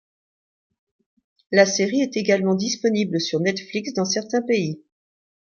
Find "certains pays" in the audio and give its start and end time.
4.03-4.83